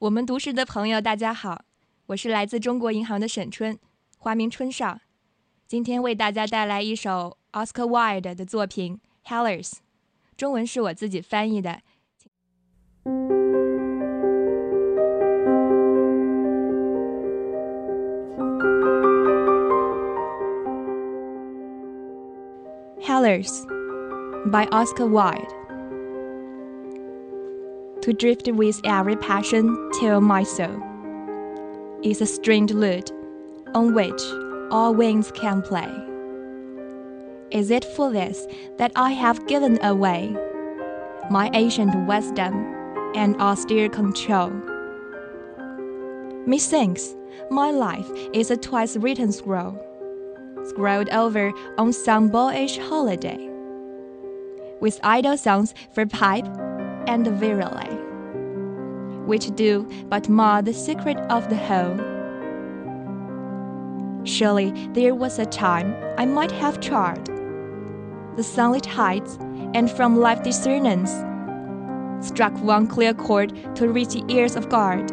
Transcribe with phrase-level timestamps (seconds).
[0.00, 1.62] 我们读诗的朋友，大家好，
[2.06, 3.78] 我是来自中国银行的沈春，
[4.16, 4.98] 花名春少，
[5.66, 8.98] 今天为大家带来一首 Oscar Wilde 的作品
[9.30, 9.68] 《Hellers》，
[10.38, 11.82] 中文是我自己翻译的。
[23.02, 23.66] Hellers
[24.50, 25.59] by Oscar Wilde
[28.02, 30.82] to drift with every passion till my soul
[32.02, 33.12] is a stringed lute
[33.74, 34.20] on which
[34.70, 35.90] all winds can play.
[37.50, 38.46] Is it for this
[38.78, 40.34] that I have given away
[41.30, 42.54] my ancient wisdom
[43.14, 44.50] and austere control?
[46.46, 47.14] Methinks
[47.50, 49.78] my life is a twice written scroll,
[50.64, 53.48] scrolled over on some boyish holiday,
[54.80, 56.46] with idle songs for pipe
[57.06, 57.90] and virelay,
[59.26, 61.96] which do but mar the secret of the whole.
[64.24, 67.30] Surely there was a time I might have trod
[68.36, 69.36] the sunlit heights,
[69.74, 71.10] and from life discernance
[72.26, 75.10] struck one clear chord to reach the ears of God.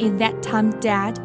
[0.00, 1.16] In that time dead?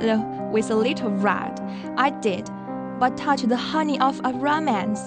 [0.00, 0.20] Though
[0.52, 1.58] with a little rod
[1.96, 2.50] I did
[2.98, 5.00] but touch the honey of a romance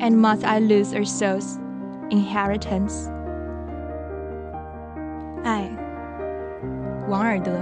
[0.00, 1.58] and must I lose our souls'
[2.08, 3.08] inheritance？
[5.44, 5.70] 爱，
[7.08, 7.52] 王尔德。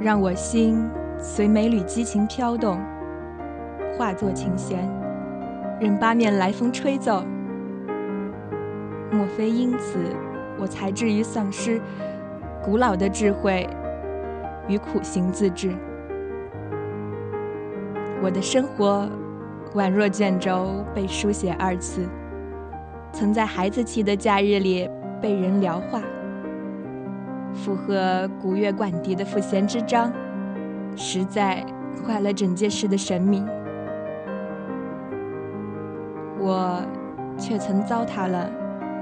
[0.00, 2.78] 让我心随每缕激情飘动，
[3.96, 4.78] 化作琴弦，
[5.80, 7.24] 任八面来风吹奏。
[9.10, 9.98] 莫非因此
[10.58, 11.80] 我才至于丧失
[12.62, 13.68] 古老的智慧
[14.68, 15.72] 与苦行自制？
[18.20, 19.08] 我的生活。
[19.74, 22.08] 宛若卷轴被书写二次，
[23.12, 24.88] 曾在孩子气的假日里
[25.20, 26.00] 被人聊话，
[27.52, 30.12] 附和古乐管笛的赋闲之章，
[30.96, 31.64] 实在
[32.06, 33.44] 坏了整件事的神秘。
[36.40, 36.80] 我
[37.36, 38.50] 却曾糟蹋了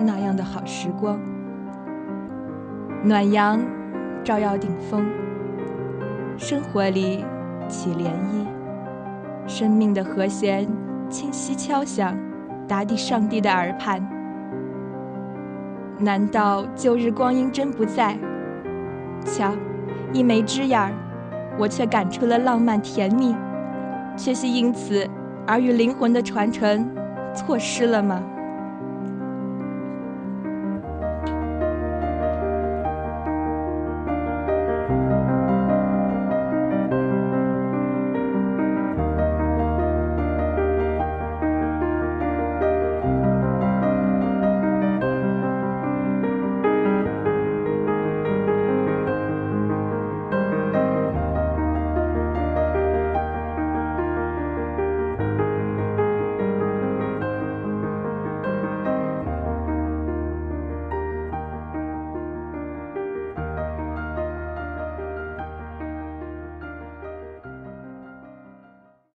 [0.00, 1.18] 那样的好时光。
[3.04, 3.60] 暖阳
[4.24, 5.06] 照耀顶峰，
[6.36, 7.24] 生活里
[7.68, 8.55] 起涟漪。
[9.46, 10.66] 生命的和弦
[11.08, 12.16] 清晰敲响，
[12.66, 14.00] 打底上帝的耳畔。
[15.98, 18.18] 难道旧日光阴真不在？
[19.24, 19.52] 瞧，
[20.12, 20.92] 一枚枝芽儿，
[21.58, 23.34] 我却感出了浪漫甜蜜，
[24.16, 25.08] 却是因此
[25.46, 26.86] 而与灵魂的传承
[27.34, 28.22] 错失了吗？